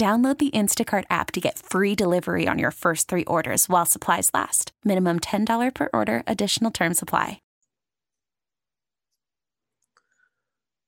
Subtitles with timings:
[0.00, 4.30] Download the Instacart app to get free delivery on your first three orders while supplies
[4.32, 4.72] last.
[4.82, 7.42] Minimum $10 per order, additional term supply.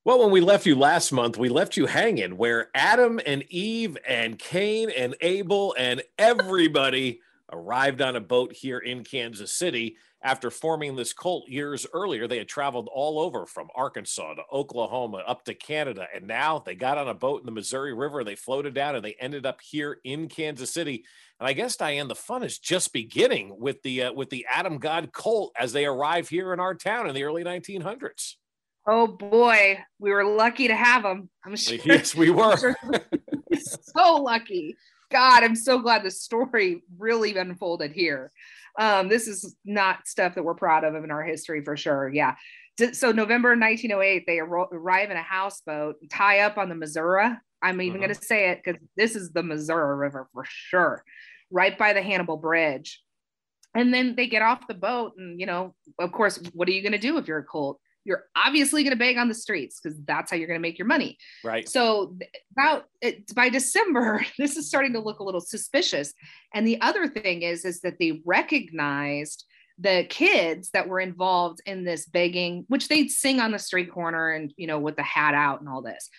[0.03, 3.99] Well, when we left you last month, we left you hanging where Adam and Eve
[4.07, 9.95] and Cain and Abel and everybody arrived on a boat here in Kansas City.
[10.25, 15.21] After forming this cult years earlier, they had traveled all over from Arkansas to Oklahoma
[15.27, 16.07] up to Canada.
[16.15, 18.23] And now they got on a boat in the Missouri River.
[18.23, 21.03] They floated down and they ended up here in Kansas City.
[21.41, 24.77] And I guess Diane, the fun is just beginning with the uh, with the Adam
[24.77, 28.35] God cult as they arrive here in our town in the early 1900s.
[28.87, 31.29] Oh boy, we were lucky to have them.
[31.45, 31.77] I'm sure.
[31.85, 32.55] Yes, we were.
[33.53, 34.77] so lucky.
[35.11, 38.31] God, I'm so glad the story really unfolded here.
[38.79, 42.09] Um, this is not stuff that we're proud of in our history for sure.
[42.09, 42.35] Yeah.
[42.93, 47.29] So November 1908, they arrive in a houseboat, tie up on the Missouri.
[47.61, 48.07] I'm even uh-huh.
[48.07, 51.03] going to say it because this is the Missouri River for sure,
[51.51, 53.01] right by the Hannibal Bridge.
[53.75, 56.81] And then they get off the boat, and you know, of course, what are you
[56.81, 57.79] going to do if you're a cult?
[58.05, 60.77] You're obviously going to beg on the streets because that's how you're going to make
[60.77, 61.17] your money.
[61.43, 61.67] Right.
[61.67, 62.17] So
[62.51, 66.13] about it, by December, this is starting to look a little suspicious.
[66.53, 69.45] And the other thing is, is that they recognized
[69.79, 74.31] the kids that were involved in this begging, which they'd sing on the street corner
[74.31, 76.09] and you know with the hat out and all this.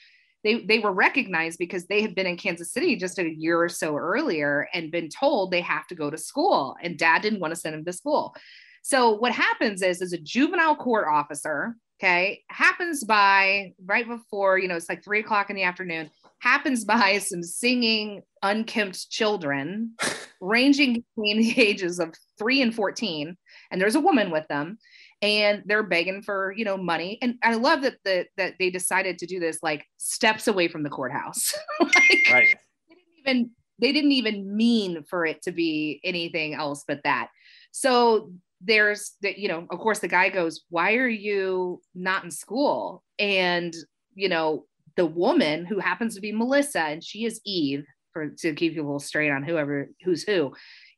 [0.43, 3.71] They, they were recognized because they had been in Kansas City just a year or
[3.71, 6.77] so earlier and been told they have to go to school.
[6.83, 8.37] And dad didn't want to send them to school.
[8.85, 14.69] So what happens is, is a juvenile court officer, okay, happens by right before, you
[14.69, 19.95] know, it's like three o'clock in the afternoon, happens by some singing, unkempt children
[20.43, 23.35] ranging between the ages of three and 14.
[23.71, 24.77] And there's a woman with them
[25.23, 27.17] and they're begging for, you know, money.
[27.23, 30.83] And I love that the, that they decided to do this like steps away from
[30.83, 31.55] the courthouse.
[31.81, 31.95] like,
[32.31, 32.55] right.
[32.91, 37.31] They didn't even, they didn't even mean for it to be anything else but that.
[37.73, 38.31] So
[38.65, 43.03] there's that you know of course the guy goes why are you not in school?
[43.19, 43.75] And
[44.15, 44.65] you know
[44.97, 49.01] the woman who happens to be melissa and she is eve for to keep people
[49.01, 50.53] straight on whoever who's who.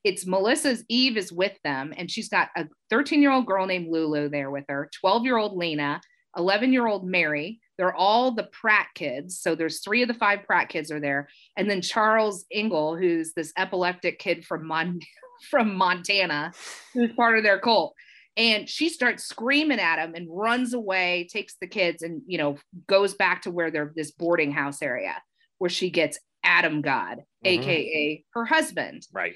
[0.04, 3.88] It's melissa's eve is with them and she's got a 13 year old girl named
[3.90, 6.00] lulu there with her 12 year old lena
[6.36, 7.60] 11 year old mary.
[7.78, 11.28] They're all the pratt kids so there's three of the five pratt kids are there.
[11.56, 15.00] And then charles engel who's this epileptic kid from Mon-
[15.50, 16.52] from Montana
[16.92, 17.94] who's part of their cult.
[18.36, 22.58] And she starts screaming at him and runs away, takes the kids, and you know,
[22.86, 25.14] goes back to where they're this boarding house area
[25.58, 27.62] where she gets Adam God, mm-hmm.
[27.62, 29.06] aka her husband.
[29.12, 29.34] Right.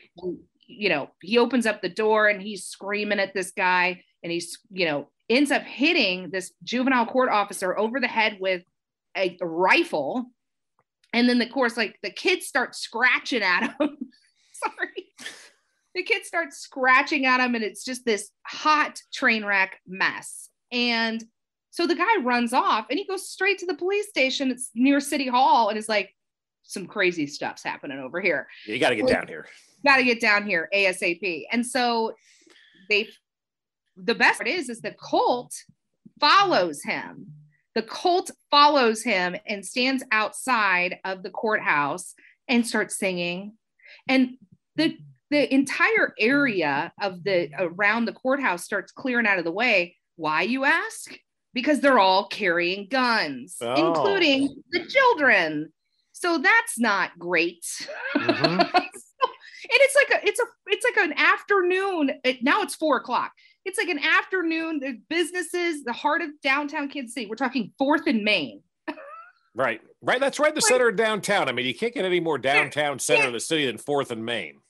[0.67, 4.59] You know, he opens up the door and he's screaming at this guy, and he's,
[4.71, 8.63] you know, ends up hitting this juvenile court officer over the head with
[9.17, 10.27] a, a rifle.
[11.13, 13.97] And then, of course, like the kids start scratching at him.
[15.95, 20.49] The kids start scratching at him and it's just this hot train wreck mess.
[20.71, 21.25] And
[21.71, 24.51] so the guy runs off and he goes straight to the police station.
[24.51, 26.15] It's near city hall and is like
[26.63, 28.47] some crazy stuff's happening over here.
[28.67, 29.47] You got to get down here.
[29.85, 32.15] got to get down here asap and so
[32.89, 33.09] they
[33.97, 35.55] the best part is is the cult
[36.21, 37.27] follows him.
[37.75, 42.15] The cult follows him and stands outside of the courthouse
[42.49, 43.55] and starts singing.
[44.09, 44.37] And
[44.77, 44.97] the
[45.31, 49.97] the entire area of the around the courthouse starts clearing out of the way.
[50.17, 51.17] Why, you ask?
[51.55, 53.75] Because they're all carrying guns, oh.
[53.75, 55.73] including the children.
[56.13, 57.65] So that's not great.
[58.17, 58.61] Mm-hmm.
[58.61, 62.13] so, and it's like a it's a it's like an afternoon.
[62.25, 63.33] It, now it's four o'clock.
[63.65, 64.81] It's like an afternoon.
[64.81, 67.27] The businesses, the heart of downtown Kansas City.
[67.27, 68.63] We're talking Fourth and Main.
[69.55, 70.21] Right, right.
[70.21, 70.55] That's right.
[70.55, 71.49] The center of downtown.
[71.49, 74.25] I mean, you can't get any more downtown center of the city than Fourth and
[74.25, 74.61] Main.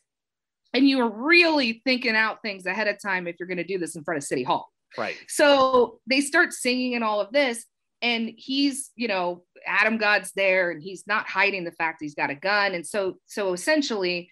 [0.73, 3.79] And you are really thinking out things ahead of time if you're going to do
[3.79, 4.69] this in front of City Hall.
[4.97, 5.17] Right.
[5.29, 7.65] So they start singing and all of this.
[8.03, 12.31] And he's, you know, Adam God's there and he's not hiding the fact he's got
[12.31, 12.75] a gun.
[12.75, 14.31] And so, so essentially,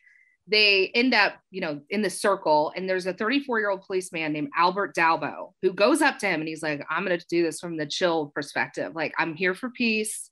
[0.50, 2.72] they end up, you know, in the circle.
[2.74, 6.40] And there's a 34 year old policeman named Albert Dalbow who goes up to him
[6.40, 8.94] and he's like, I'm going to do this from the chill perspective.
[8.94, 10.30] Like, I'm here for peace.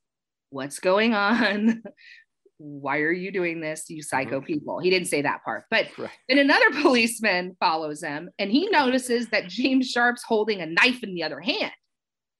[0.50, 1.82] What's going on?
[2.58, 4.46] Why are you doing this, you psycho mm-hmm.
[4.46, 4.78] people?
[4.80, 5.64] He didn't say that part.
[5.70, 6.10] But right.
[6.28, 11.14] then another policeman follows him and he notices that James Sharp's holding a knife in
[11.14, 11.72] the other hand.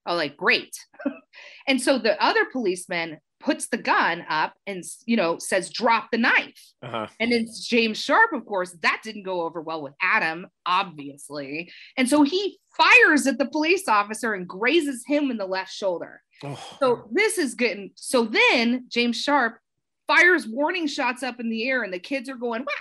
[0.06, 0.76] Oh, like, great.
[1.68, 6.18] and so the other policeman puts the gun up and you know says drop the
[6.18, 7.06] knife uh-huh.
[7.20, 12.08] and it's james sharp of course that didn't go over well with adam obviously and
[12.08, 16.58] so he fires at the police officer and grazes him in the left shoulder oh.
[16.80, 19.58] so this is getting so then james sharp
[20.06, 22.72] fires warning shots up in the air and the kids are going Wah!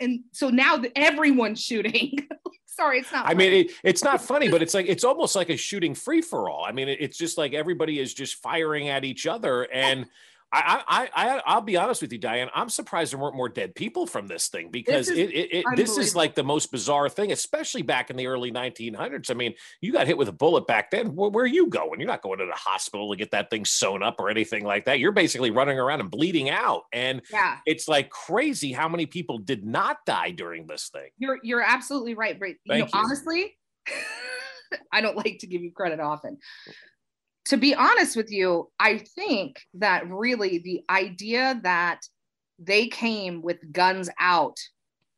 [0.00, 2.16] and so now the, everyone's shooting
[2.66, 3.38] sorry it's not i funny.
[3.38, 6.48] mean it, it's not funny but it's like it's almost like a shooting free for
[6.48, 10.06] all i mean it, it's just like everybody is just firing at each other and
[10.54, 12.50] I, I, I, I'll be honest with you, Diane.
[12.54, 15.54] I'm surprised there weren't more dead people from this thing because this is, it, it,
[15.54, 19.30] it this is like the most bizarre thing, especially back in the early 1900s.
[19.30, 21.14] I mean, you got hit with a bullet back then.
[21.14, 22.00] Where, where, are you going?
[22.00, 24.84] You're not going to the hospital to get that thing sewn up or anything like
[24.84, 24.98] that.
[24.98, 26.82] You're basically running around and bleeding out.
[26.92, 27.58] And yeah.
[27.64, 31.08] it's like crazy how many people did not die during this thing.
[31.16, 32.38] You're, you're absolutely right.
[32.38, 32.86] But you know, you.
[32.92, 33.56] honestly,
[34.92, 36.38] I don't like to give you credit often
[37.46, 42.00] to be honest with you, I think that really the idea that
[42.58, 44.56] they came with guns out,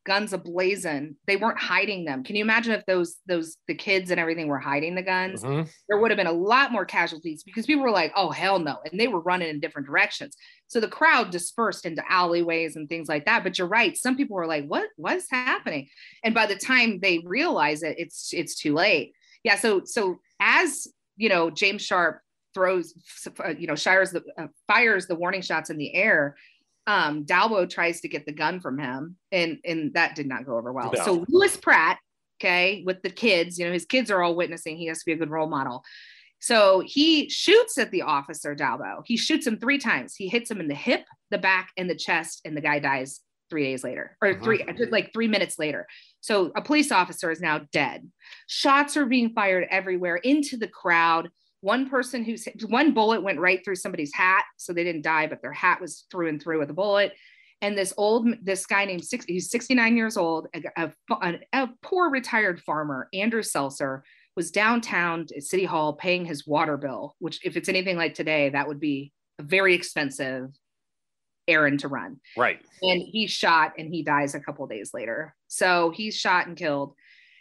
[0.05, 2.23] guns ablazing, they weren't hiding them.
[2.23, 5.43] Can you imagine if those those the kids and everything were hiding the guns?
[5.43, 5.69] Mm-hmm.
[5.87, 8.79] There would have been a lot more casualties because people were like, "Oh hell no,"
[8.89, 10.35] and they were running in different directions.
[10.67, 13.43] So the crowd dispersed into alleyways and things like that.
[13.43, 14.89] But you're right, some people were like, "What?
[14.95, 15.89] What's happening?"
[16.23, 19.13] And by the time they realize it, it's it's too late.
[19.43, 19.57] Yeah.
[19.57, 22.19] So so as you know, James Sharp
[22.53, 22.93] throws,
[23.43, 26.35] uh, you know, shires the uh, fires the warning shots in the air.
[26.87, 30.57] Um, Dalbow tries to get the gun from him, and and that did not go
[30.57, 30.91] over well.
[30.95, 31.03] No.
[31.03, 31.99] So Lewis Pratt,
[32.39, 34.77] okay, with the kids, you know, his kids are all witnessing.
[34.77, 35.83] He has to be a good role model.
[36.39, 39.01] So he shoots at the officer Dalbow.
[39.05, 40.15] He shoots him three times.
[40.15, 43.21] He hits him in the hip, the back, and the chest, and the guy dies
[43.49, 44.43] three days later, or uh-huh.
[44.43, 45.87] three like three minutes later.
[46.21, 48.09] So a police officer is now dead.
[48.47, 51.29] Shots are being fired everywhere into the crowd.
[51.61, 55.41] One person who's one bullet went right through somebody's hat, so they didn't die, but
[55.41, 57.13] their hat was through and through with a bullet.
[57.61, 62.09] And this old, this guy named six, he's 69 years old, a, a, a poor
[62.09, 64.03] retired farmer, Andrew Seltzer,
[64.35, 68.49] was downtown at City Hall paying his water bill, which, if it's anything like today,
[68.49, 70.49] that would be a very expensive
[71.47, 72.19] errand to run.
[72.37, 72.59] Right.
[72.81, 75.35] And he's shot and he dies a couple days later.
[75.47, 76.93] So he's shot and killed.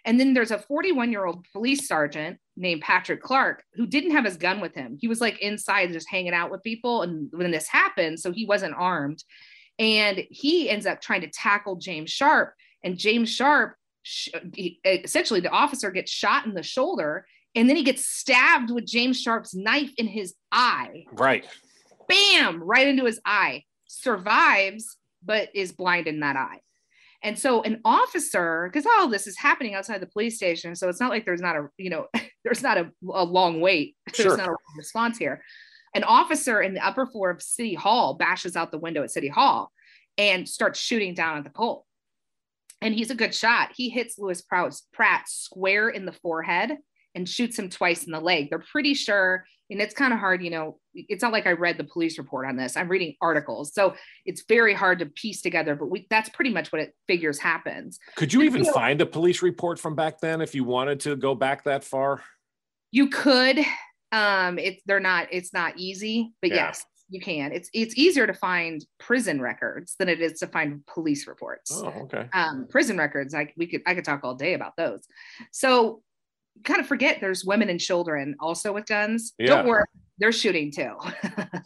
[0.05, 4.25] And then there's a 41 year old police sergeant named Patrick Clark who didn't have
[4.25, 4.99] his gun with him.
[5.01, 7.03] He was like inside just hanging out with people.
[7.03, 9.25] And when this happened, so he wasn't armed.
[9.79, 12.55] And he ends up trying to tackle James Sharp.
[12.85, 13.77] And James Sharp,
[14.85, 17.27] essentially, the officer gets shot in the shoulder.
[17.55, 21.07] And then he gets stabbed with James Sharp's knife in his eye.
[21.13, 21.47] Right.
[22.09, 23.65] Bam, right into his eye.
[24.05, 26.61] Survives, but is blind in that eye.
[27.23, 31.01] And so an officer, because all this is happening outside the police station, so it's
[31.01, 32.07] not like there's not a, you know,
[32.45, 33.97] there's not a, a long wait.
[34.07, 34.37] There's sure.
[34.37, 35.43] not a response here.
[35.95, 39.29] An officer in the upper floor of City Hall bashes out the window at City
[39.29, 39.73] Hall
[40.19, 41.87] and starts shooting down at the Colt.
[42.83, 43.71] And he's a good shot.
[43.75, 46.77] He hits Lewis Pratt square in the forehead
[47.15, 48.51] and shoots him twice in the leg.
[48.51, 51.79] They're pretty sure, and it's kind of hard, you know, it's not like I read
[51.79, 52.77] the police report on this.
[52.77, 53.75] I'm reading articles.
[53.75, 57.41] So it's very hard to piece together, but we, that's pretty much what it figures
[57.41, 57.99] happens.
[58.15, 61.35] Could you even find a police report from back then if you wanted to go
[61.35, 62.23] back that far?
[62.93, 63.59] You could.
[64.13, 66.67] Um, it's they're not, it's not easy, but yeah.
[66.67, 67.51] yes, you can.
[67.51, 71.73] It's it's easier to find prison records than it is to find police reports.
[71.75, 72.29] Oh, okay.
[72.33, 75.01] Um, prison records, I we could I could talk all day about those.
[75.51, 76.04] So
[76.63, 79.33] kind of forget there's women and children also with guns.
[79.39, 79.47] Yeah.
[79.47, 79.85] Don't worry,
[80.19, 80.95] they're shooting too.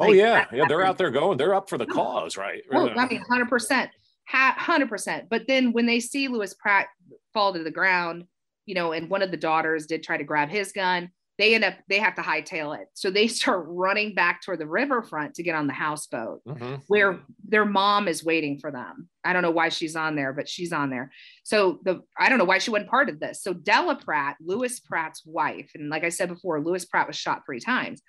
[0.00, 1.38] Oh, like, oh yeah, yeah, they're out there going.
[1.38, 2.62] They're up for the cause, right?
[2.72, 3.90] Oh, uh, I mean, hundred percent,
[4.28, 5.24] hundred percent.
[5.28, 6.86] But then when they see Lewis Pratt
[7.34, 8.24] fall to the ground,
[8.64, 11.64] you know, and one of the daughters did try to grab his gun, they end
[11.64, 15.42] up they have to hightail it so they start running back toward the riverfront to
[15.42, 16.74] get on the houseboat mm-hmm.
[16.88, 20.48] where their mom is waiting for them i don't know why she's on there but
[20.48, 21.10] she's on there
[21.44, 24.80] so the i don't know why she wasn't part of this so della pratt lewis
[24.80, 28.02] pratt's wife and like i said before lewis pratt was shot three times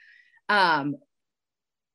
[0.50, 0.95] um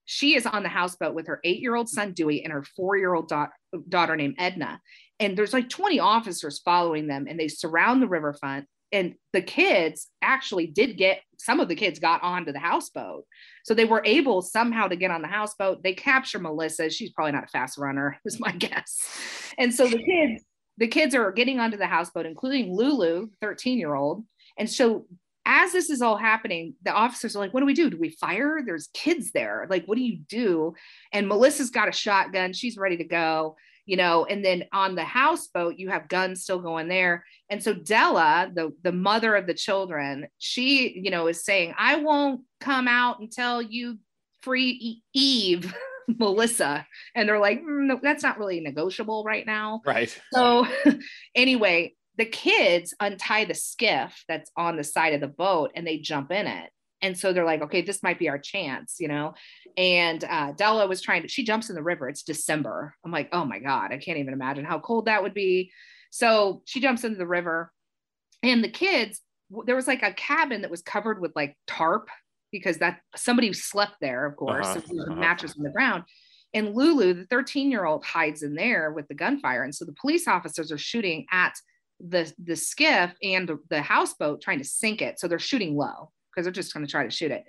[0.07, 2.97] she is on the houseboat with her eight year old son, Dewey, and her four
[2.97, 3.49] year old da-
[3.88, 4.81] daughter named Edna.
[5.21, 8.67] And there's like 20 officers following them, and they surround the riverfront.
[8.95, 13.25] And the kids actually did get some of the kids got onto the houseboat.
[13.65, 15.83] So they were able somehow to get on the houseboat.
[15.83, 16.89] They capture Melissa.
[16.89, 18.99] She's probably not a fast runner, is my guess.
[19.59, 20.45] And so the kids,
[20.79, 24.25] the kids are getting onto the houseboat, including Lulu, 13 year old.
[24.57, 25.07] And so
[25.45, 27.91] as this is all happening, the officers are like, what do we do?
[27.91, 28.61] Do we fire?
[28.65, 29.67] There's kids there.
[29.69, 30.75] Like, what do you do?
[31.13, 32.53] And Melissa's got a shotgun.
[32.53, 36.61] She's ready to go, you know, and then on the houseboat, you have guns still
[36.61, 37.25] going there.
[37.50, 41.97] And so Della, the, the mother of the children, she, you know, is saying, I
[41.97, 43.99] won't come out until you
[44.43, 45.75] free Eve.
[46.07, 50.67] Melissa and they're like mm, no, that's not really negotiable right now right so
[51.35, 55.99] anyway the kids untie the skiff that's on the side of the boat and they
[55.99, 56.71] jump in it.
[57.05, 59.35] And so they're like, okay, this might be our chance, you know?
[59.77, 62.09] And uh, Della was trying to, she jumps in the river.
[62.09, 62.95] It's December.
[63.05, 65.71] I'm like, oh my God, I can't even imagine how cold that would be.
[66.11, 67.71] So she jumps into the river.
[68.43, 69.21] And the kids,
[69.67, 72.09] there was like a cabin that was covered with like tarp
[72.51, 74.67] because that somebody slept there, of course.
[74.67, 75.15] Uh-huh, so uh-huh.
[75.15, 76.05] mattress on the ground.
[76.55, 79.63] And Lulu, the 13 year old, hides in there with the gunfire.
[79.63, 81.53] And so the police officers are shooting at
[82.01, 85.21] the the skiff and the houseboat trying to sink it.
[85.21, 87.45] So they're shooting low because they're just going to try to shoot it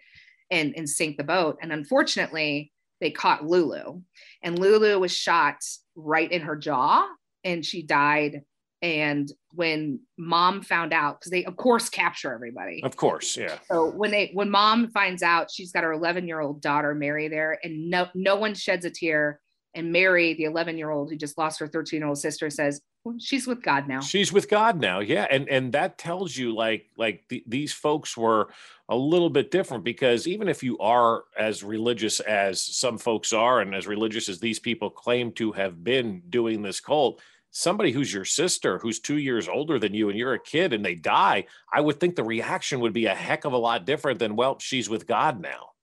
[0.51, 1.57] and and sink the boat.
[1.61, 4.01] And unfortunately, they caught Lulu,
[4.41, 5.57] and Lulu was shot
[5.95, 7.07] right in her jaw,
[7.43, 8.41] and she died.
[8.81, 12.83] And when mom found out, because they of course capture everybody.
[12.83, 13.57] Of course, yeah.
[13.71, 17.27] So when they when mom finds out, she's got her 11 year old daughter Mary
[17.27, 19.39] there, and no no one sheds a tear.
[19.75, 22.81] And Mary, the 11 year old who just lost her 13 year old sister, says,
[23.19, 24.01] she's with God now.
[24.01, 24.99] She's with God now.
[24.99, 25.27] Yeah.
[25.29, 28.49] And and that tells you like like th- these folks were
[28.89, 33.61] a little bit different because even if you are as religious as some folks are
[33.61, 38.13] and as religious as these people claim to have been doing this cult, somebody who's
[38.13, 41.45] your sister who's 2 years older than you and you're a kid and they die,
[41.71, 44.59] I would think the reaction would be a heck of a lot different than well,
[44.59, 45.74] she's with God now.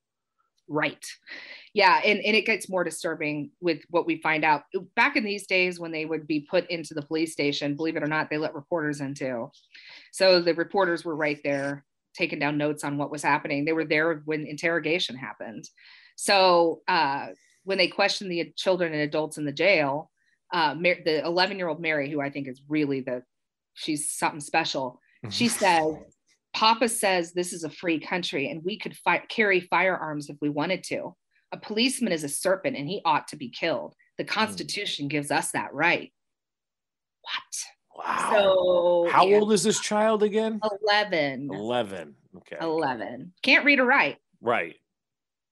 [0.72, 1.04] Right.
[1.74, 4.62] Yeah and, and it gets more disturbing with what we find out.
[4.96, 8.02] Back in these days when they would be put into the police station believe it
[8.02, 9.50] or not they let reporters into.
[10.12, 13.64] so the reporters were right there taking down notes on what was happening.
[13.64, 15.64] They were there when interrogation happened.
[16.16, 17.28] So uh,
[17.64, 20.10] when they questioned the children and adults in the jail
[20.52, 23.22] uh, the 11 year old mary who i think is really the
[23.74, 25.00] she's something special
[25.30, 26.04] she said
[26.54, 30.48] papa says this is a free country and we could fi- carry firearms if we
[30.48, 31.14] wanted to
[31.52, 33.94] a policeman is a serpent and he ought to be killed.
[34.18, 34.30] The hmm.
[34.30, 35.10] Constitution mm.
[35.10, 36.12] gives us that right.
[37.22, 38.04] What?
[38.06, 38.30] Wow.
[38.32, 39.36] So, how yeah.
[39.36, 40.60] old is this child again?
[40.88, 41.50] 11.
[41.52, 42.14] 11.
[42.38, 42.56] Okay.
[42.60, 43.32] 11.
[43.42, 44.16] Can't read or write.
[44.40, 44.76] Right.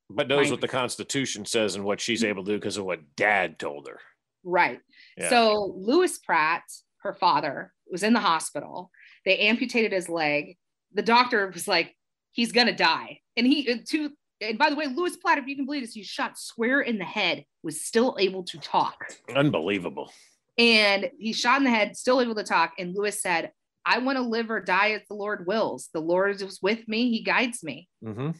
[0.09, 3.00] But knows what the Constitution says and what she's able to do because of what
[3.14, 4.00] dad told her.
[4.42, 4.80] Right.
[5.16, 5.28] Yeah.
[5.28, 6.62] So, Louis Pratt,
[7.02, 8.90] her father, was in the hospital.
[9.25, 10.57] They amputated his leg.
[10.94, 11.94] The doctor was like,
[12.32, 13.20] he's going to die.
[13.37, 15.94] And he, uh, two, and by the way, Louis Pratt, if you can believe this,
[15.94, 18.97] he shot square in the head, was still able to talk.
[19.35, 20.12] Unbelievable.
[20.59, 22.73] And he shot in the head, still able to talk.
[22.78, 23.52] And Louis said,
[23.85, 25.88] I want to live or die as the Lord wills.
[25.92, 27.88] The Lord is with me, he guides me.
[28.04, 28.30] Mm-hmm.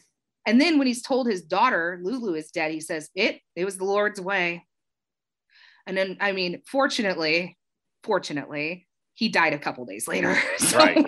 [0.45, 3.77] And then when he's told his daughter, Lulu is dead, he says, It, it was
[3.77, 4.65] the Lord's way.
[5.85, 7.57] And then, I mean, fortunately,
[8.03, 10.37] fortunately, he died a couple days later.
[10.57, 11.05] so right.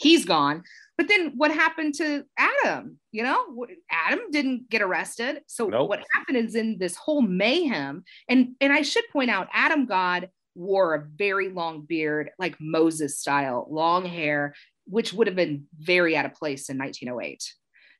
[0.00, 0.64] He's gone.
[0.96, 2.98] But then what happened to Adam?
[3.10, 5.40] You know, Adam didn't get arrested.
[5.46, 5.88] So nope.
[5.88, 10.28] what happened is in this whole mayhem, and and I should point out, Adam God
[10.54, 14.54] wore a very long beard, like Moses style, long hair,
[14.84, 17.50] which would have been very out of place in 1908.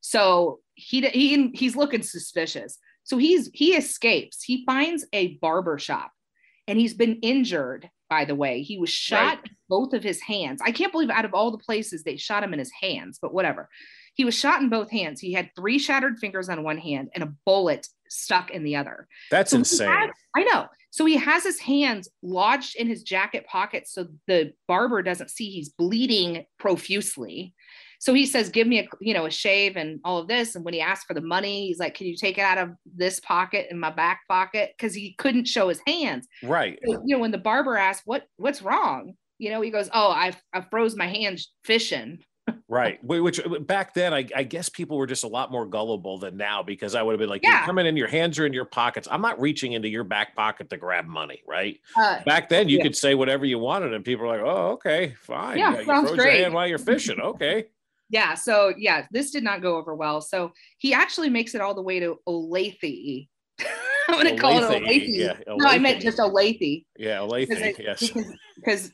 [0.03, 2.79] So he he he's looking suspicious.
[3.05, 4.43] So he's he escapes.
[4.43, 6.13] He finds a barber shop,
[6.67, 8.63] and he's been injured by the way.
[8.63, 9.51] He was shot right.
[9.69, 10.61] both of his hands.
[10.63, 13.33] I can't believe out of all the places they shot him in his hands, but
[13.33, 13.71] whatever.
[14.15, 15.21] He was shot in both hands.
[15.21, 19.07] He had three shattered fingers on one hand and a bullet stuck in the other.
[19.31, 19.89] That's so insane.
[19.89, 20.67] Has, I know.
[20.91, 25.49] So he has his hands lodged in his jacket pocket so the barber doesn't see
[25.49, 27.55] he's bleeding profusely.
[28.01, 30.65] So he says, "Give me a you know a shave and all of this." And
[30.65, 33.21] when he asked for the money, he's like, "Can you take it out of this
[33.21, 36.27] pocket in my back pocket?" Because he couldn't show his hands.
[36.43, 36.79] Right.
[36.85, 40.11] So, you know, when the barber asked, "What what's wrong?" You know, he goes, "Oh,
[40.11, 42.25] I I froze my hands fishing."
[42.69, 42.99] right.
[43.05, 46.63] Which back then, I, I, guess people were just a lot more gullible than now
[46.63, 47.59] because I would have been like, yeah.
[47.59, 49.07] you're coming in, your hands are in your pockets.
[49.11, 51.79] I'm not reaching into your back pocket to grab money, right?
[51.97, 52.85] Uh, back then, you yeah.
[52.85, 55.59] could say whatever you wanted, and people were like, oh, okay, fine.
[55.59, 56.51] Yeah, yeah sounds great.
[56.53, 57.21] while you're fishing.
[57.21, 57.67] Okay.
[58.11, 58.35] Yeah.
[58.35, 60.21] So yeah, this did not go over well.
[60.21, 63.29] So he actually makes it all the way to Olathe.
[64.09, 65.05] I'm gonna call it Olathe.
[65.07, 66.85] Yeah, No, I meant just Olathe.
[66.99, 67.79] Yeah, Olathe.
[67.79, 68.11] Yes.
[68.57, 68.93] Because,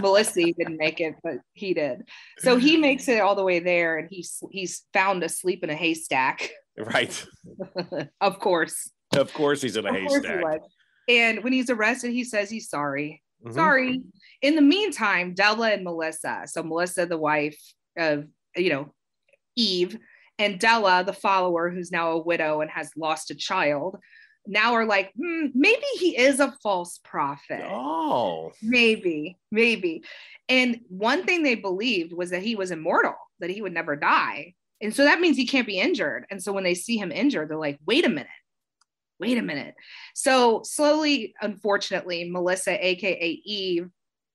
[0.00, 2.02] Melissa didn't make it, but he did.
[2.38, 5.74] So he makes it all the way there, and he's he's found asleep in a
[5.74, 6.50] haystack.
[6.76, 7.26] Right.
[8.20, 10.60] of course, Of course, he's in a of course he haystack.
[11.08, 13.22] And when he's arrested, he says he's sorry.
[13.44, 13.54] Mhm.
[13.54, 14.02] Sorry.
[14.42, 17.58] In the meantime, Della and Melissa, so Melissa, the wife
[17.96, 18.26] of
[18.58, 18.92] you know
[19.56, 19.98] Eve,
[20.38, 23.98] and Della, the follower, who's now a widow and has lost a child,
[24.46, 27.62] now are like, hmm, maybe he is a false prophet.
[27.68, 30.04] Oh, Maybe, maybe.
[30.48, 34.54] And one thing they believed was that he was immortal, that he would never die.
[34.80, 36.24] And so that means he can't be injured.
[36.30, 38.28] And so when they see him injured, they're like, wait a minute,
[39.18, 39.74] wait a minute.
[40.14, 43.90] So slowly, unfortunately, Melissa, AKA Eve,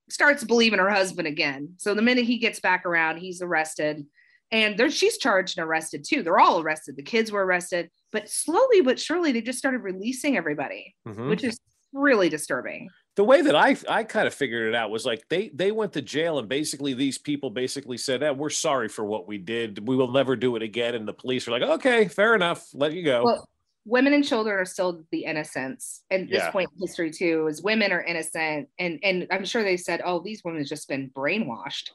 [0.08, 1.74] starts believing her husband again.
[1.78, 4.04] So the minute he gets back around, he's arrested.
[4.50, 6.22] And there, she's charged and arrested too.
[6.22, 6.96] They're all arrested.
[6.96, 11.28] The kids were arrested, but slowly but surely they just started releasing everybody, Mhm.
[11.28, 11.58] which is
[11.92, 12.88] really disturbing.
[13.16, 15.92] the way that I I kind of figured it out was like they they went
[15.92, 19.86] to jail and basically these people basically said, eh, "We're sorry for what we did.
[19.86, 22.66] We will never do it again." And the police were like, "Okay, fair enough.
[22.74, 23.48] Let you go." well
[23.84, 26.50] women and children are still the innocents and this Yeah.
[26.50, 30.20] point in history too is women are innocent and and i'm sure they said oh
[30.20, 31.90] these women have just been brainwashed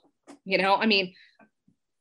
[0.45, 1.13] you know i mean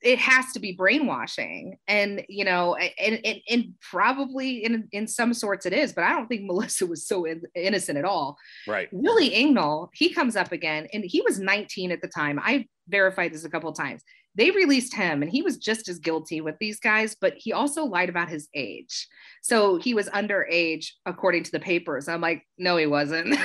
[0.00, 5.32] it has to be brainwashing and you know and and, and probably in in some
[5.34, 8.88] sorts it is but i don't think melissa was so in, innocent at all right.
[8.92, 12.38] Willie Engel, he comes up again, and he was 19 at the time.
[12.42, 14.02] I verified this a couple of times.
[14.34, 17.84] They released him, and he was just as guilty with these guys, but he also
[17.84, 19.08] lied about his age.
[19.42, 22.08] So he was underage, according to the papers.
[22.08, 23.36] I'm like, no, he wasn't.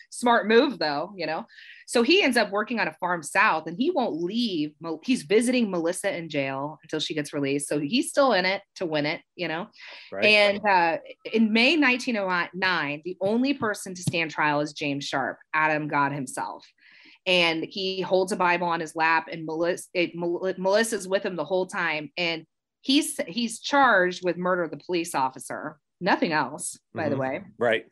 [0.10, 1.46] Smart move, though, you know.
[1.86, 4.72] So he ends up working on a farm south, and he won't leave.
[5.02, 7.68] He's visiting Melissa in jail until she gets released.
[7.68, 9.66] So he's still in it to win it, you know.
[10.10, 10.24] Right.
[10.24, 10.98] And uh,
[11.32, 16.64] in May 1909, the only person to stand trial is James Sharp, Adam God himself.
[17.26, 21.44] And he holds a Bible on his lap, and Melissa, it, Melissa's with him the
[21.44, 22.10] whole time.
[22.16, 22.44] And
[22.80, 25.78] he's he's charged with murder of the police officer.
[26.00, 27.20] Nothing else, by the Mhm.
[27.20, 27.42] way.
[27.58, 27.84] right.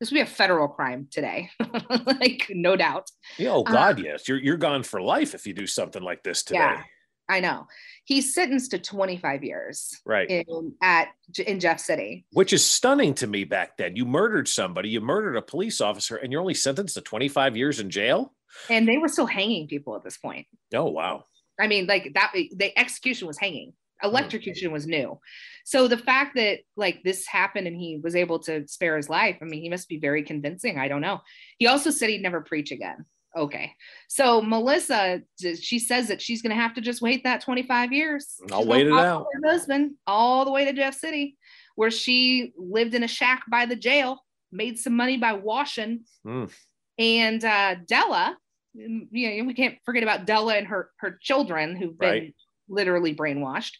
[0.00, 1.48] This would be a federal crime today,
[2.06, 3.08] like no doubt.
[3.38, 4.28] Yeah, oh God, yes.
[4.28, 6.58] You're you're gone for life if you do something like this today.
[6.58, 6.82] Yeah.
[7.28, 7.66] I know.
[8.04, 10.30] He's sentenced to 25 years Right.
[10.30, 11.08] in at
[11.44, 12.24] in Jeff City.
[12.32, 13.96] Which is stunning to me back then.
[13.96, 17.80] You murdered somebody, you murdered a police officer, and you're only sentenced to 25 years
[17.80, 18.32] in jail.
[18.70, 20.46] And they were still hanging people at this point.
[20.74, 21.24] Oh wow.
[21.60, 23.72] I mean, like that, the execution was hanging.
[24.00, 24.08] Hmm.
[24.08, 25.18] Electrocution was new.
[25.64, 29.38] So the fact that like this happened and he was able to spare his life,
[29.42, 30.78] I mean, he must be very convincing.
[30.78, 31.22] I don't know.
[31.58, 33.04] He also said he'd never preach again.
[33.36, 33.72] Okay.
[34.08, 35.20] So Melissa,
[35.60, 38.36] she says that she's going to have to just wait that 25 years.
[38.50, 39.26] I'll She's wait it out.
[39.34, 41.36] Her husband all the way to Jeff City,
[41.74, 44.20] where she lived in a shack by the jail,
[44.50, 46.04] made some money by washing.
[46.26, 46.50] Mm.
[46.98, 48.38] And uh, Della,
[48.74, 52.34] you know, we can't forget about Della and her her children who've been Right.
[52.68, 53.72] literally brainwashed.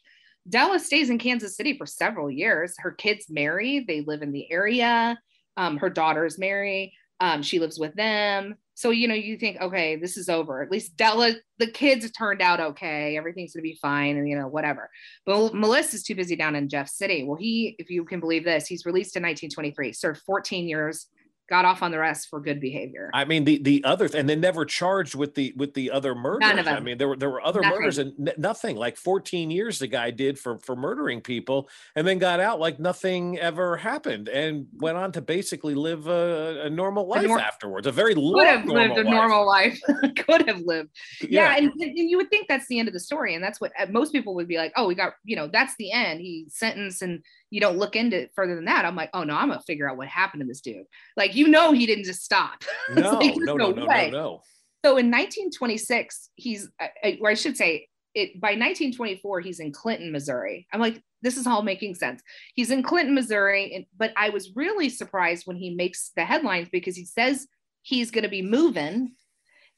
[0.48, 2.74] Della stays in Kansas City for several years.
[2.78, 5.18] Her kids marry, they live in the area.
[5.56, 6.92] Um, her daughters marry.
[7.20, 8.56] Um, she lives with them.
[8.76, 10.62] So, you know, you think, okay, this is over.
[10.62, 13.16] At least Della, the kids turned out okay.
[13.16, 14.90] Everything's going to be fine and, you know, whatever.
[15.24, 17.24] But Melissa's too busy down in Jeff City.
[17.24, 21.06] Well, he, if you can believe this, he's released in 1923, served 14 years,
[21.48, 23.10] got off on the rest for good behavior.
[23.14, 26.58] I mean, the the other and they never charged with the with the other murders.
[26.58, 27.78] of I mean, there were there were other Nothing.
[27.78, 28.76] murders and n- nothing.
[28.76, 32.78] Like 14 years the guy did for for murdering people, and then got out like
[32.80, 37.86] nothing ever happened, and went on to basically live a, a normal life nor- afterwards.
[37.86, 39.14] A very could have normal lived a life.
[39.14, 39.80] normal life.
[40.16, 40.90] could have lived.
[41.22, 43.60] Yeah, Yeah, and, and you would think that's the end of the story, and that's
[43.60, 44.72] what uh, most people would be like.
[44.76, 46.20] Oh, we got you know that's the end.
[46.20, 48.84] He sentenced, and you don't look into it further than that.
[48.84, 50.86] I'm like, oh no, I'm gonna figure out what happened to this dude.
[51.16, 52.64] Like you know, he didn't just stop.
[52.94, 54.42] No, like, no, no, no, no, no.
[54.84, 59.72] So in 1926, he's, uh, uh, or I should say, it by 1924 he's in
[59.72, 60.66] Clinton, Missouri.
[60.72, 62.22] I'm like, this is all making sense.
[62.54, 66.68] He's in Clinton, Missouri, and, but I was really surprised when he makes the headlines
[66.70, 67.48] because he says
[67.82, 69.12] he's going to be moving.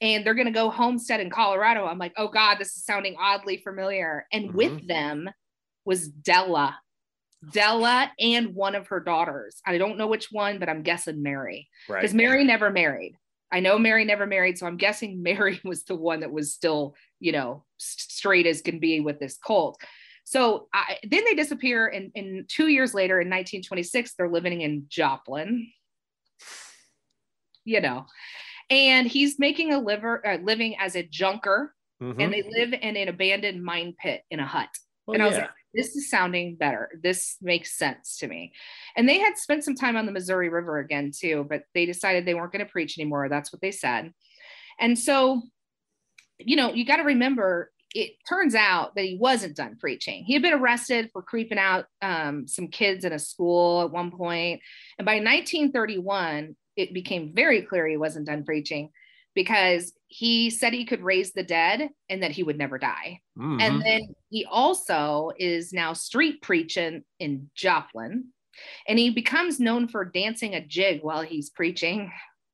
[0.00, 1.87] And they're going to go homestead in Colorado.
[1.87, 4.26] I'm like, oh God, this is sounding oddly familiar.
[4.33, 5.28] And with them
[5.85, 6.78] was Della,
[7.53, 9.61] Della, and one of her daughters.
[9.66, 12.14] I don't know which one, but I'm guessing Mary because Right.
[12.14, 13.16] Mary never married.
[13.51, 16.94] I know Mary never married, so I'm guessing Mary was the one that was still,
[17.20, 19.81] you know, straight as can be with this cult.
[20.24, 24.85] So I, then they disappear, and, and two years later, in 1926, they're living in
[24.88, 25.68] Joplin.
[27.64, 28.07] You know,
[28.70, 32.22] and he's making a liver uh, living as a junker Mhm.
[32.22, 34.68] and they live in an abandoned mine pit in a hut.
[35.07, 35.42] Well, and I was yeah.
[35.42, 36.90] like, this is sounding better.
[37.02, 38.52] This makes sense to me.
[38.96, 42.24] And they had spent some time on the Missouri River again, too, but they decided
[42.24, 43.28] they weren't going to preach anymore.
[43.28, 44.12] That's what they said.
[44.81, 45.42] And so,
[46.38, 50.24] you know, you got to remember it turns out that he wasn't done preaching.
[50.24, 54.11] He had been arrested for creeping out um, some kids in a school at one
[54.11, 54.61] point.
[54.98, 58.90] And by 1931, it became very clear he wasn't done preaching
[59.35, 63.21] because he said he could raise the dead and that he would never die.
[63.38, 63.61] Mhm.
[63.61, 68.33] And then he also is now street preaching in Joplin.
[68.88, 72.11] And he becomes known for dancing a jig while he's preaching.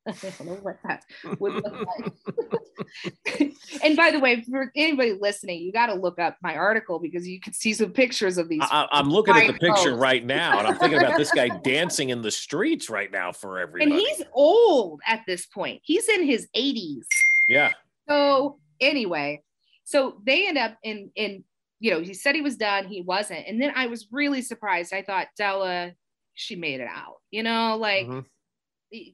[0.06, 1.02] I don't know what that
[1.38, 3.52] would look like.
[3.82, 7.26] and by the way, for anybody listening, you got to look up my article because
[7.26, 8.62] you can see some pictures of these.
[8.70, 12.10] I, I'm looking at the picture right now, and I'm thinking about this guy dancing
[12.10, 13.90] in the streets right now for everybody.
[13.92, 15.80] and he's old at this point.
[15.84, 17.04] He's in his 80s.
[17.48, 17.72] yeah,
[18.08, 19.42] So anyway,
[19.84, 21.44] so they end up in in
[21.80, 24.92] you know he said he was done, he wasn't, and then I was really surprised.
[24.92, 25.92] I thought Della,
[26.34, 27.16] she made it out.
[27.30, 28.24] You know, like Mhm.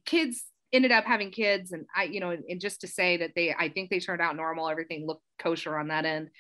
[0.05, 3.55] kids ended up having kids, and I you know, and just to say that they,
[3.59, 4.69] I think they turned out normal.
[4.69, 6.31] Everything looked kosher on that end.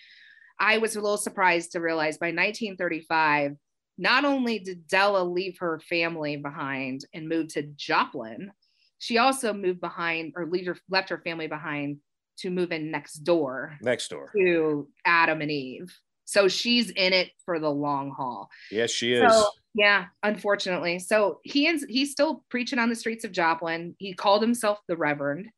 [0.58, 3.56] I was a little surprised to realize by 1935.
[3.98, 8.50] Not only did Della leave her family behind and move to Joplin,
[8.98, 11.98] she also moved behind or leave her, left her family behind
[12.38, 14.30] to move in next door next door.
[14.36, 15.94] to Adam and Eve.
[16.30, 18.48] So she's in it for the long haul.
[18.70, 19.32] Yes, she is.
[19.32, 21.00] So yeah, unfortunately.
[21.00, 23.96] So he ends he's still preaching on the streets of Joplin.
[23.98, 25.48] He called himself the Reverend.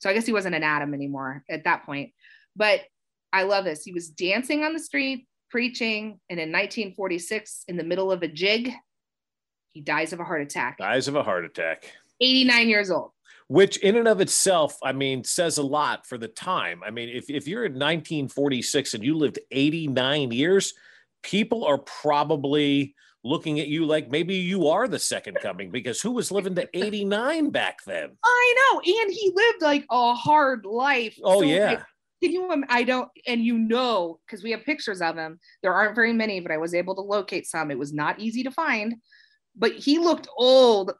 [0.00, 2.10] So I guess he wasn't an Adam anymore at that point.
[2.56, 2.80] But
[3.32, 3.84] I love this.
[3.84, 8.28] He was dancing on the street, preaching, and in 1946, in the middle of a
[8.28, 8.72] jig,
[9.74, 10.78] he dies of a heart attack.
[10.78, 11.92] Dies of a heart attack.
[12.20, 13.12] 89 years old.
[13.48, 17.08] Which in and of itself i mean says a lot for the time i mean
[17.08, 20.74] if, if you're in 1946 and you lived 89 years
[21.22, 26.12] people are probably looking at you like maybe you are the second coming because who
[26.12, 28.10] was living to 89 back then
[28.46, 28.80] I know.
[28.80, 31.18] And he lived like a hard life.
[31.22, 31.82] oh So, yeah like,
[32.22, 32.64] Can you?
[32.68, 35.38] I don't, and you know, because we have pictures of him.
[35.62, 37.70] There aren't very many, but I was able to locate some.
[37.70, 38.96] It was not easy to find,
[39.56, 40.92] but he looked old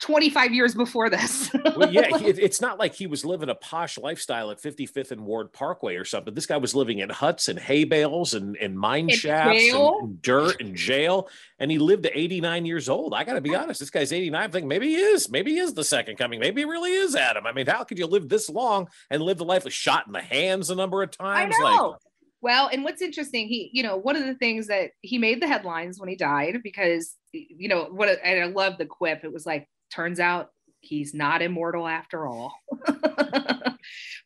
[0.00, 1.50] 25 years before this.
[1.76, 5.20] well, yeah it, it's not like he was living a posh lifestyle at 55th and
[5.20, 8.78] ward parkway or something this guy was living in huts and hay bales and, and
[8.78, 9.98] mine In shafts jail?
[10.00, 13.80] and dirt and jail and he lived to 89 years old i gotta be honest
[13.80, 16.62] this guy's 89 i'm thinking maybe he is maybe he is the second coming maybe
[16.62, 19.44] he really is adam i mean how could you live this long and live the
[19.44, 21.54] life of shot in the hands a number of times?
[21.58, 21.96] I know.
[22.40, 25.46] well, and what's interesting, he, you know, one of the things that he made the
[25.46, 29.24] headlines when he died because, you know, what, and I love the quip.
[29.24, 30.50] It was like, turns out
[30.80, 32.54] he's not immortal after all.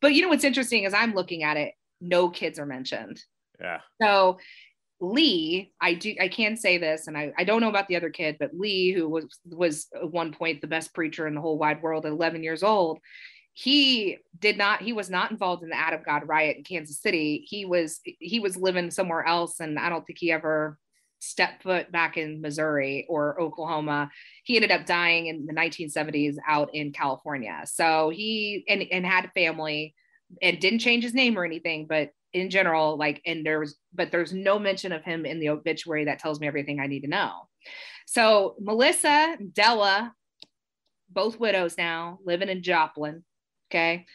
[0.00, 3.22] but you know what's interesting is I'm looking at it, no kids are mentioned.
[3.60, 4.38] yeah So
[5.00, 8.10] Lee, I do I can say this, and I, I don't know about the other
[8.10, 11.58] kid, but Lee, who was was at one point the best preacher in the whole
[11.58, 13.00] wide world at 11 years old,
[13.52, 17.44] he did not he was not involved in the Adam God riot in Kansas City.
[17.48, 20.78] He was he was living somewhere else, and I don't think he ever
[21.24, 24.10] stepped foot back in Missouri or Oklahoma.
[24.44, 27.62] He ended up dying in the 1970s out in California.
[27.64, 29.94] So he and, and had family
[30.42, 34.32] and didn't change his name or anything, but in general, like, and there's, but there's
[34.32, 37.48] no mention of him in the obituary that tells me everything I need to know.
[38.06, 40.12] So Melissa, Della,
[41.10, 43.22] both widows now, living in Joplin,
[43.70, 44.06] okay,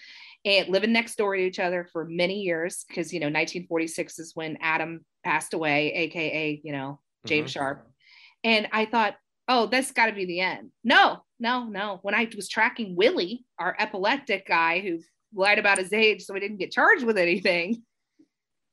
[0.46, 4.36] and living next door to each other for many years because you know 1946 is
[4.36, 7.54] when Adam passed away, aka you know James Mhm.
[7.54, 7.88] Sharp,
[8.44, 9.16] and I thought,
[9.48, 10.72] oh, that's got to be the end.
[10.84, 12.00] No, no, no.
[12.02, 15.00] When I was tracking Willie, our epileptic guy who
[15.34, 17.84] lied about his age so he didn't get charged with anything.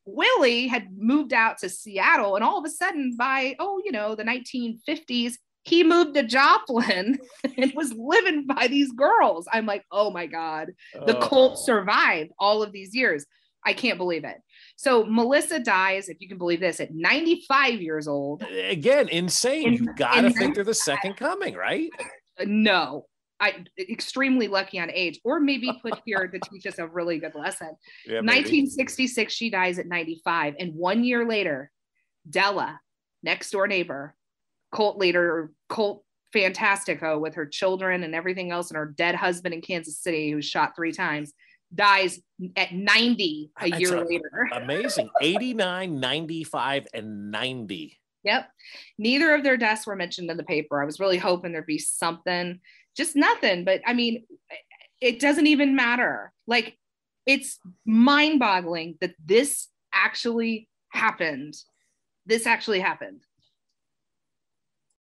[0.05, 4.15] Willie had moved out to Seattle, and all of a sudden, by oh, you know,
[4.15, 5.35] the 1950s,
[5.67, 7.19] he moved to Joplin
[7.59, 9.47] and was living by these girls.
[9.53, 10.73] I'm like, oh my God,
[11.07, 11.21] the Oh.
[11.29, 13.27] cult survived all of these years.
[13.65, 14.37] I can't believe it.
[14.77, 18.43] So Melissa dies, if you can believe this, at 95 years old.
[18.43, 21.91] again insane you gotta in think they're the second coming right
[22.39, 23.07] uh, No,
[23.41, 27.35] I extremely lucky on age, or maybe put here to teach us a really good
[27.35, 27.71] lesson.
[28.07, 30.55] yeah, 1966, she dies at 95.
[30.61, 31.73] And one year later,
[32.31, 32.81] Della,
[33.25, 34.15] next door neighbor,
[34.73, 39.61] cult leader, cult fantastico with her children and everything else, and her dead husband in
[39.61, 41.33] Kansas City, who was shot three times,
[41.75, 42.21] dies
[42.57, 44.49] at 90 a That's year a- later.
[44.53, 48.49] amazing 89 95 and 90 Yep.
[48.99, 50.83] Neither of their deaths were mentioned in the paper.
[50.83, 52.59] I was really hoping there'd be something,
[52.97, 53.65] just nothing.
[53.65, 54.25] But I mean,
[55.01, 56.33] it doesn't even matter.
[56.45, 56.77] Like
[57.25, 61.55] it's mind boggling that this actually happened.
[62.27, 63.23] This actually happened.